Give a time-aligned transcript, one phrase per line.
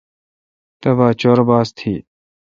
[0.81, 1.93] تبا چور باس تھی۔